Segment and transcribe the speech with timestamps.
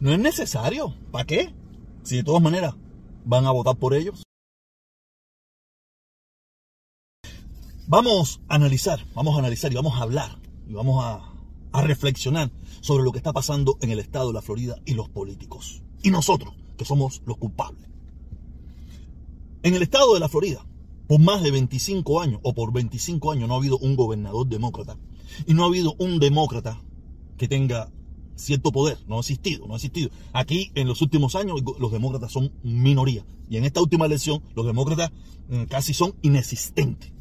[0.00, 0.94] No es necesario.
[1.10, 1.54] ¿Para qué?
[2.02, 2.74] Si de todas maneras
[3.24, 4.22] van a votar por ellos.
[7.88, 10.38] Vamos a analizar, vamos a analizar y vamos a hablar
[10.68, 11.32] y vamos a,
[11.72, 15.08] a reflexionar sobre lo que está pasando en el estado de la Florida y los
[15.08, 15.82] políticos.
[16.02, 17.88] Y nosotros, que somos los culpables.
[19.62, 20.66] En el estado de la Florida,
[21.06, 24.96] por más de 25 años o por 25 años no ha habido un gobernador demócrata
[25.46, 26.82] y no ha habido un demócrata
[27.36, 27.90] que tenga
[28.36, 30.10] cierto poder, no ha existido, no ha existido.
[30.32, 34.66] Aquí en los últimos años los demócratas son minoría y en esta última elección los
[34.66, 35.10] demócratas
[35.48, 37.12] mm, casi son inexistentes.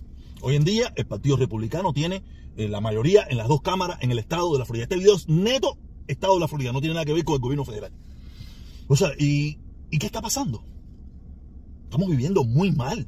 [0.41, 2.21] Hoy en día el Partido Republicano tiene
[2.57, 4.83] eh, la mayoría en las dos cámaras en el estado de la Florida.
[4.83, 7.41] Este video es neto estado de la Florida, no tiene nada que ver con el
[7.41, 7.91] gobierno federal.
[8.87, 9.57] O sea, ¿y,
[9.89, 10.63] ¿y qué está pasando?
[11.85, 13.07] Estamos viviendo muy mal.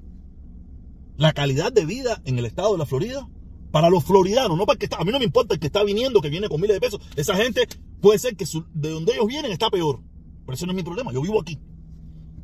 [1.17, 3.27] La calidad de vida en el estado de la Florida
[3.71, 5.67] para los floridanos, no para el que está, a mí no me importa el que
[5.67, 7.01] está viniendo, que viene con miles de pesos.
[7.15, 7.67] Esa gente
[8.01, 10.01] puede ser que de donde ellos vienen está peor.
[10.45, 11.59] Pero ese no es mi problema, yo vivo aquí.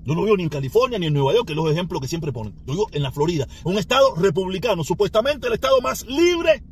[0.05, 2.08] Yo no vivo ni en California ni en Nueva York, que es los ejemplos que
[2.08, 2.53] siempre ponen.
[2.66, 6.64] Yo vivo en la Florida, un estado republicano, supuestamente el estado más libre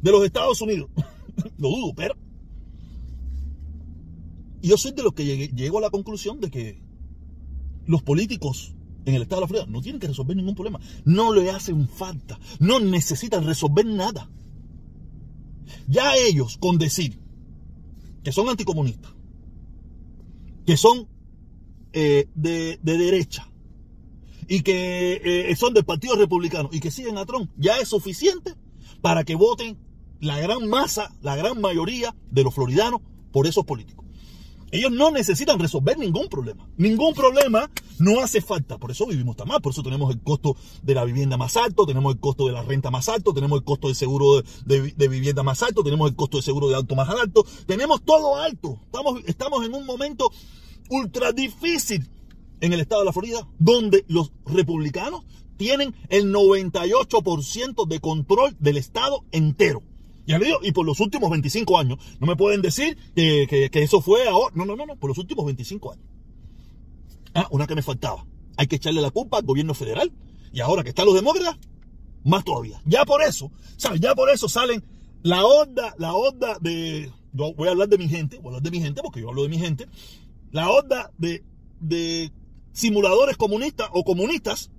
[0.00, 0.88] de los Estados Unidos.
[1.58, 2.14] Lo dudo, pero...
[4.62, 6.82] Y yo soy de los que llego a la conclusión de que
[7.86, 8.74] los políticos
[9.06, 10.80] en el estado de la Florida no tienen que resolver ningún problema.
[11.04, 12.38] No le hacen falta.
[12.58, 14.30] No necesitan resolver nada.
[15.88, 17.18] Ya ellos con decir
[18.22, 19.12] que son anticomunistas,
[20.66, 21.08] que son
[21.92, 23.48] eh, de, derecha
[24.46, 28.54] y que eh, son del Partido Republicano y que siguen a Trump, ya es suficiente
[29.00, 29.78] para que voten
[30.20, 33.00] la gran masa, la gran mayoría de los floridanos
[33.32, 33.99] por esos políticos.
[34.72, 36.68] Ellos no necesitan resolver ningún problema.
[36.76, 38.78] Ningún problema no hace falta.
[38.78, 39.60] Por eso vivimos tan mal.
[39.60, 42.62] Por eso tenemos el costo de la vivienda más alto, tenemos el costo de la
[42.62, 46.36] renta más alto, tenemos el costo del seguro de, vivienda más alto, tenemos el costo
[46.36, 47.44] de seguro de auto más alto.
[47.66, 48.78] Tenemos todo alto.
[48.84, 50.30] Estamos, estamos en un momento
[50.88, 52.08] ultra difícil
[52.60, 55.24] en el estado de la Florida, donde los republicanos
[55.56, 59.82] tienen el 98% de control del estado entero.
[60.62, 64.54] Y por los últimos 25 años, no me pueden decir que, eso fue ahora.
[64.54, 66.04] No, no, no, no, por los últimos 25 años.
[67.34, 68.26] Ah, una que me faltaba.
[68.56, 70.12] Hay que echarle la culpa al gobierno federal.
[70.52, 71.56] Y ahora que están los demócratas,
[72.24, 72.80] más todavía.
[72.84, 74.00] Ya por eso, ¿sabes?
[74.00, 74.84] Ya por eso salen
[75.22, 77.10] la onda, la onda de.
[77.32, 79.28] Yo voy a hablar de mi gente, voy a hablar de mi gente porque yo
[79.28, 79.86] hablo de mi gente.
[80.50, 81.44] La onda de,
[81.78, 82.32] de
[82.72, 84.70] simuladores comunistas o comunistas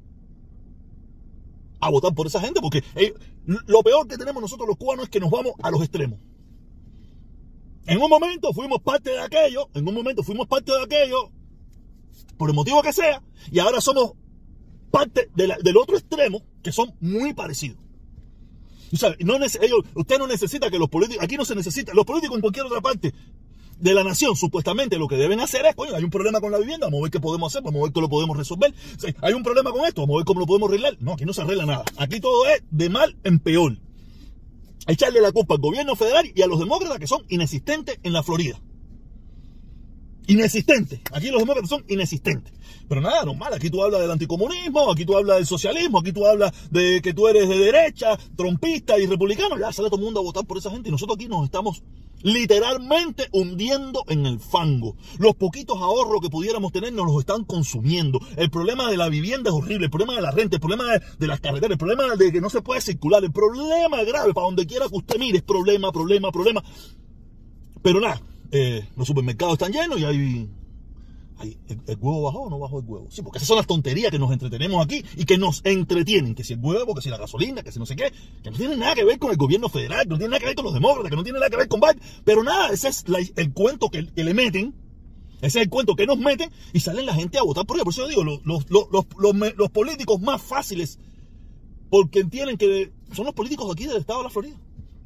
[1.80, 3.14] a votar por esa gente, porque eh,
[3.46, 6.20] lo peor que tenemos nosotros los cubanos es que nos vamos a los extremos.
[7.86, 11.32] En un momento fuimos parte de aquello, en un momento fuimos parte de aquello,
[12.38, 14.14] por el motivo que sea, y ahora somos
[14.92, 17.80] parte del otro extremo, que son muy parecidos.
[18.92, 22.82] usted no necesita que los políticos, aquí no se necesita, los políticos en cualquier otra
[22.82, 23.14] parte
[23.82, 26.60] de la nación, supuestamente lo que deben hacer es, coño, hay un problema con la
[26.60, 28.74] vivienda, vamos a ver qué podemos hacer, vamos a ver cómo lo podemos resolver.
[29.22, 30.98] hay un problema con esto, vamos a ver cómo lo podemos arreglar.
[31.00, 31.84] No, aquí no se arregla nada.
[31.98, 33.78] Aquí todo es de mal en peor.
[34.88, 38.24] Echarle la culpa al gobierno federal y a los demócratas que son inexistentes en la
[38.24, 38.60] Florida.
[40.28, 41.02] Inexistentes.
[41.12, 42.54] Aquí los demócratas son inexistentes.
[42.88, 43.54] Pero nada, normal.
[43.54, 47.14] Aquí tú hablas del anticomunismo, aquí tú hablas del socialismo, aquí tú hablas de que
[47.14, 49.58] tú eres de derecha, trompista y republicano.
[49.58, 51.84] Ya sale todo el mundo a votar por esa gente y nosotros aquí nos estamos
[52.24, 54.96] literalmente hundiendo en el fango.
[55.18, 58.20] Los poquitos ahorros que pudiéramos tener nos los están consumiendo.
[58.38, 60.86] El problema de la vivienda es horrible, el problema de la renta, el problema
[61.18, 64.46] de, las carreteras, el problema de que no se puede circular, el problema grave para
[64.46, 66.64] donde quiera que usted mire, es problema, problema, problema.
[67.82, 68.22] Pero nada,
[68.52, 70.50] eh, los supermercados están llenos y hay
[71.44, 73.08] ¿el, huevo bajó o no bajó el huevo?
[73.10, 76.36] Sí, porque esas son las tonterías que nos entretenemos aquí y que nos entretienen.
[76.36, 78.12] Que si el huevo, que si la gasolina, que si no sé qué.
[78.44, 80.46] Que no tiene nada que ver con el gobierno federal, que no tiene nada que
[80.48, 82.00] ver con los demócratas, que no tiene nada que ver con Biden.
[82.24, 84.74] Pero nada, ese es el cuento que, le meten.
[85.42, 87.86] Ese es el cuento que nos meten y salen la gente a votar por ellos.
[87.86, 91.00] Por eso yo digo, los, políticos más fáciles,
[91.90, 94.58] porque entienden que son los políticos aquí del estado de la Florida.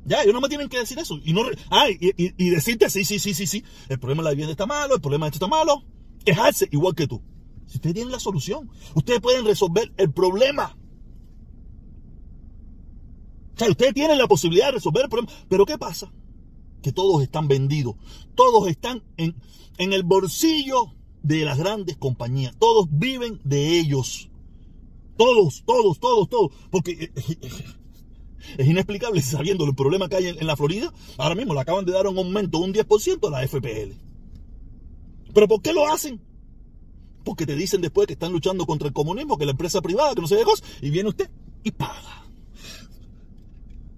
[0.08, 1.20] Ya, ellos no me tienen que decir eso.
[1.24, 1.42] Y, no,
[1.72, 4.96] ah, y, decirte, sí, sí, sí, sí, sí, el problema de la vivienda está malo,
[4.96, 5.84] el problema de esto está malo
[6.26, 7.22] quejarse igual que tú.
[7.68, 10.78] Si ustedes tienen la solución, ustedes pueden resolver el problema.
[13.56, 15.34] O sea, ustedes tienen la posibilidad de resolver el problema.
[15.48, 16.12] Pero ¿qué pasa?
[16.82, 17.96] Que todos están vendidos.
[18.36, 19.36] Todos están en,
[19.78, 20.94] en el bolsillo
[21.24, 22.56] de las grandes compañías.
[22.60, 24.30] Todos viven de ellos.
[25.18, 26.52] Todos, todos, todos, todos.
[26.70, 27.12] Porque
[28.58, 30.94] es inexplicable sabiendo el problema que hay en, la Florida.
[31.18, 34.05] Ahora mismo le acaban de dar un aumento de un 10% a la FPL.
[35.36, 36.22] ¿Pero por qué lo hacen?
[37.26, 40.22] Porque te dicen después que están luchando contra el comunismo, que la empresa privada, que
[40.22, 41.30] no sé qué cosa, y viene usted
[41.62, 42.26] y paga.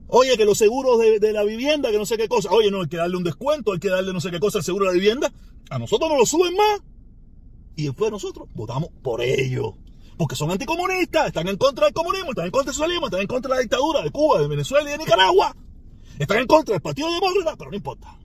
[0.08, 2.50] Oye, que los seguros de, la vivienda, que no sé qué cosa.
[2.50, 4.64] Oye, no, hay que darle un descuento, hay que darle no sé qué cosa al
[4.64, 5.32] seguro de la vivienda.
[5.70, 6.82] A nosotros nos lo suben más.
[7.76, 9.76] Y después nosotros votamos por ellos.
[10.18, 13.28] Porque son anticomunistas, están en contra del comunismo, están en contra del socialismo, están en
[13.28, 15.56] contra de la dictadura de Cuba, de Venezuela y de Nicaragua.
[16.18, 18.18] Están en contra del Partido Demócrata, pero no importa.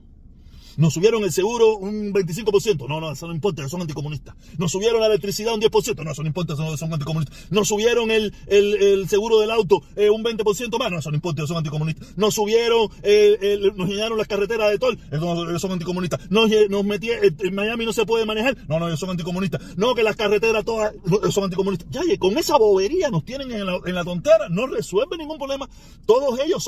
[0.77, 2.87] Nos subieron el seguro un 25%.
[2.87, 4.35] No, no, eso no importa, son anticomunistas.
[4.57, 6.03] Nos subieron la electricidad un 10%.
[6.03, 7.51] No, eso no importa, son, son anticomunistas.
[7.51, 10.91] Nos subieron el, el, seguro del auto eh, un 20% más.
[10.91, 12.17] No, eso no importa, son anticomunistas.
[12.17, 14.99] Nos subieron, eh, nos llenaron las carreteras de tol.
[15.11, 16.31] Ellos son anticomunistas.
[16.31, 18.57] Nos, nos metieron, en Miami no se puede manejar.
[18.67, 19.77] No, no, ellos son anticomunistas.
[19.77, 20.93] No, que las carreteras todas
[21.29, 21.89] son anticomunistas.
[21.91, 24.49] Ya, con esa bobería nos tienen en la, en la tontera.
[24.49, 25.69] No resuelve ningún problema.
[26.05, 26.67] Todos ellos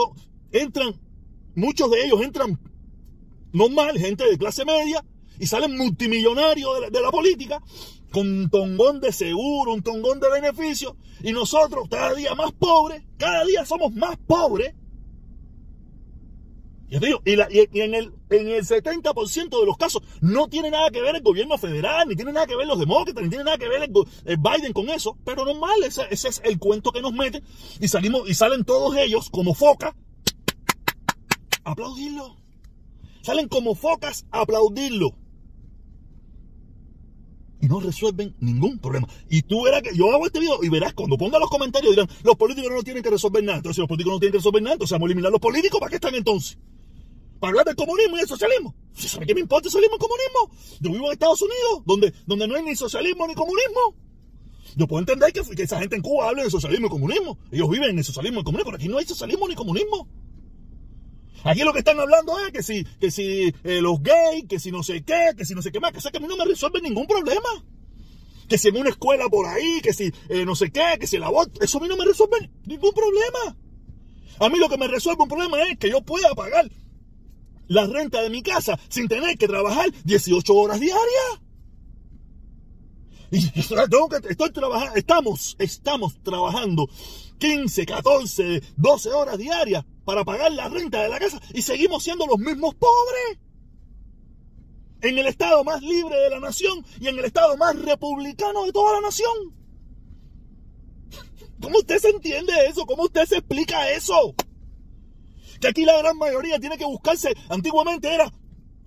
[0.51, 0.95] entran,
[1.55, 2.59] muchos de ellos entran
[3.55, 5.03] normal, gente de clase media,
[5.39, 7.61] y salen multimillonarios de la, política
[8.11, 13.03] con un tongón de seguro, un tongón de beneficio, y nosotros cada día más pobres,
[13.17, 14.73] cada día somos más pobres.
[16.87, 21.23] Y, en, el, en el 70% de los casos no tiene nada que ver el
[21.23, 24.37] gobierno federal, ni tiene nada que ver los demócratas, ni tiene nada que ver el,
[24.37, 27.43] Biden con eso, pero normal, ese, ese, es el cuento que nos meten
[27.81, 29.95] y salimos y salen todos ellos como foca
[31.65, 32.44] aplaudirlo.
[33.25, 35.15] Salen como focas a aplaudirlo.
[37.59, 39.07] Y no resuelven ningún problema.
[39.31, 42.07] Y tú verás que yo hago este video y verás cuando ponga los comentarios dirán,
[42.23, 43.57] los políticos no tienen que resolver nada.
[43.57, 45.79] Entonces, si los políticos no tienen que resolver nada, entonces vamos a eliminar los políticos.
[45.79, 46.59] ¿Para qué están entonces?
[47.39, 48.75] Para hablar del comunismo y del socialismo.
[48.93, 50.79] ¿Sabe qué me importa el socialismo y el comunismo?
[50.81, 53.95] Yo vivo en Estados Unidos, donde, donde no hay ni socialismo ni comunismo.
[54.75, 57.39] Yo puedo entender que, que esa gente en Cuba hable de socialismo y comunismo.
[57.49, 60.07] Ellos viven en el socialismo y comunismo, pero aquí no hay socialismo ni comunismo.
[61.45, 64.71] Aquí lo que están hablando es que si, que si eh, los gays, que si
[64.71, 66.45] no sé qué, que si no sé qué más, que, que a mí no me
[66.45, 67.47] resuelve ningún problema.
[68.49, 71.17] Que si en una escuela por ahí, que si eh, no sé qué, que si
[71.17, 73.55] el aborto, eso a mí no me resuelve ningún problema.
[74.39, 76.67] A mí lo que me resuelve un problema es que yo pueda pagar
[77.67, 81.41] la renta de mi casa sin tener que trabajar 18 horas diarias.
[83.29, 86.89] Y estoy trabajando, estamos, estamos trabajando
[87.37, 92.25] 15, 14, 12 horas diarias para pagar la renta de la casa y seguimos siendo
[92.27, 93.39] los mismos pobres.
[95.01, 98.71] En el estado más libre de la nación y en el estado más republicano de
[98.71, 99.33] toda la nación.
[101.61, 102.85] ¿Cómo usted se entiende eso?
[102.85, 104.35] ¿Cómo usted se explica eso?
[105.59, 108.31] Que aquí la gran mayoría tiene que buscarse, antiguamente era,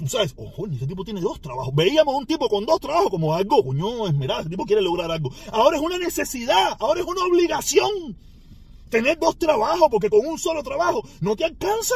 [0.06, 1.74] sabes, ojo, ese tipo tiene dos trabajos.
[1.74, 5.30] Veíamos un tipo con dos trabajos como algo, coño, esmerado, ese tipo quiere lograr algo.
[5.50, 8.16] Ahora es una necesidad, ahora es una obligación
[8.88, 11.94] tener dos trabajos, porque con un solo trabajo no te alcanza.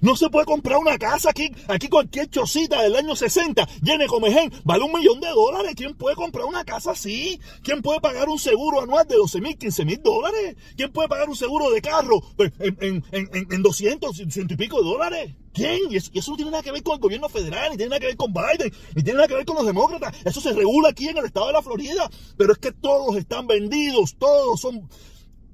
[0.00, 4.52] No se puede comprar una casa aquí, aquí cualquier chocita del año 60, llene comején,
[4.64, 5.72] vale un millón de dólares.
[5.76, 7.40] ¿Quién puede comprar una casa así?
[7.62, 10.56] ¿Quién puede pagar un seguro anual de 12 mil, 15 mil dólares?
[10.76, 14.82] ¿Quién puede pagar un seguro de carro en, en, en, en 200, ciento y pico
[14.82, 15.34] de dólares?
[15.52, 15.90] ¿Quién?
[15.90, 18.06] Y eso, no tiene nada que ver con el gobierno federal, ni tiene nada que
[18.06, 20.14] ver con Biden, ni tiene nada que ver con los demócratas.
[20.24, 22.08] Eso se regula aquí en el estado de la Florida.
[22.36, 24.88] Pero es que todos están vendidos, todos son...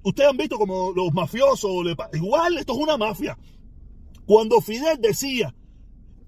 [0.02, 1.70] Ustedes han visto como los mafiosos,
[2.12, 3.38] igual esto es una mafia.
[4.26, 5.55] Cuando Fidel decía,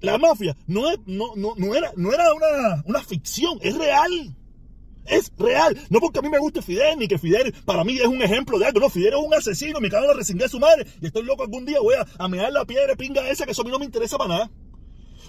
[0.00, 4.36] la mafia no, es, no, no, no era, no era una, una ficción, es real.
[5.06, 5.78] Es real.
[5.88, 8.58] No porque a mí me guste Fidel, ni que Fidel para mí es un ejemplo
[8.58, 8.80] de algo.
[8.80, 10.86] No, Fidel es un asesino, me cago en la su madre.
[11.00, 13.64] Y estoy loco algún día voy a, a la piedra pinga esa, que eso a
[13.64, 14.50] mí no me interesa para nada.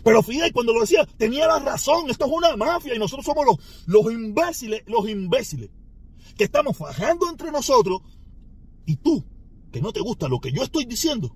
[0.03, 2.09] Pero Fidel cuando lo decía, tenía la razón.
[2.09, 5.69] Esto es una mafia y nosotros somos los, los imbéciles, los imbéciles.
[6.37, 8.01] Que estamos fajando entre nosotros.
[8.85, 9.23] Y tú,
[9.71, 11.35] que no te gusta lo que yo estoy diciendo,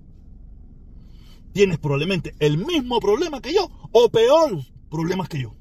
[1.52, 5.54] tienes probablemente el mismo problema que yo o peor problemas que yo.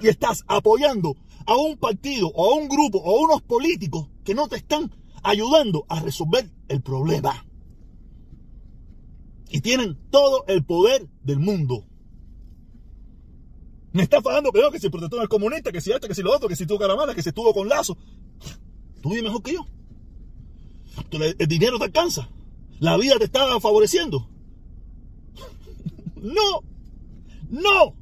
[0.00, 4.34] Y estás apoyando a un partido o a un grupo o a unos políticos que
[4.34, 4.90] no te están
[5.22, 7.46] ayudando a resolver el problema.
[9.50, 11.86] Y tienen todo el poder del mundo.
[13.92, 16.22] Me está fallando peor que si el protector es comunista, que si este, que si
[16.22, 17.96] lo otro, que si tuvo caravana, que si estuvo con lazo.
[19.00, 19.66] Tú vives mejor que yo.
[21.38, 22.28] El dinero te alcanza.
[22.80, 24.28] La vida te está favoreciendo.
[26.24, 26.62] No,
[27.50, 27.94] no.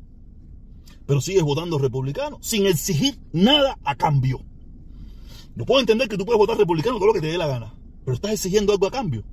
[1.07, 4.45] Pero sigues votando republicano sin exigir nada a cambio.
[5.57, 7.75] No puedo entender que tú puedes votar republicano todo lo que te dé la gana,
[8.05, 9.25] pero estás exigiendo algo a cambio.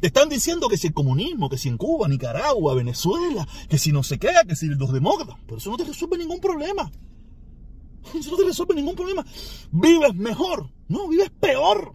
[0.00, 3.90] te están diciendo que si el comunismo, que si en Cuba, Nicaragua, Venezuela, que si
[3.90, 6.92] no se queda, que si los demócratas, pero eso no te resuelve ningún problema.
[8.14, 9.24] Eso no te resuelve ningún problema.
[9.72, 11.94] Vives mejor, no, vives peor.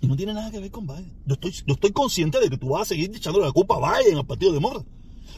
[0.00, 1.12] Y no tiene nada que ver con Biden.
[1.26, 4.00] Yo estoy, yo estoy consciente de que tú vas a seguir echándole la culpa a
[4.00, 4.86] Biden al Partido Demócrata.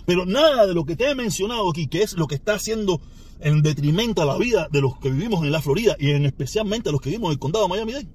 [0.07, 3.01] Pero nada de lo que te he mencionado aquí, que es lo que está haciendo
[3.41, 6.89] en detrimento a la vida de los que vivimos en la Florida y en especialmente
[6.89, 8.09] a los que vivimos en el condado de Miami-Dade,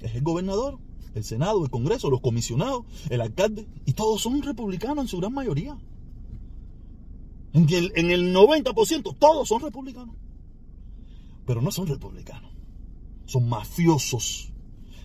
[0.00, 0.78] es el gobernador,
[1.14, 5.32] el Senado, el Congreso, los comisionados, el alcalde, y todos son republicanos en su gran
[5.32, 5.76] mayoría.
[7.52, 10.14] En el, en el 90% todos son republicanos.
[11.46, 12.50] Pero no son republicanos.
[13.24, 14.52] Son mafiosos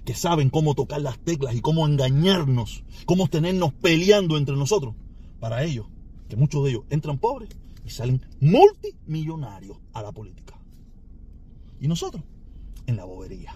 [0.05, 4.95] que saben cómo tocar las teclas y cómo engañarnos, cómo tenernos peleando entre nosotros.
[5.39, 5.87] Para ellos,
[6.27, 7.49] que muchos de ellos entran pobres
[7.85, 10.59] y salen multimillonarios a la política.
[11.79, 12.23] Y nosotros,
[12.87, 13.55] en la bobería,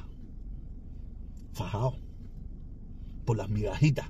[1.53, 1.95] fajados
[3.23, 4.09] por las migajitas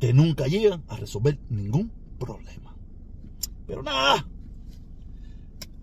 [0.00, 2.74] que nunca llegan a resolver ningún problema.
[3.66, 4.26] Pero nada,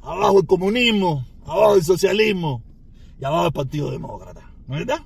[0.01, 2.63] abajo el comunismo, abajo el socialismo
[3.20, 5.05] y abajo el Partido Demócrata, ¿no es verdad?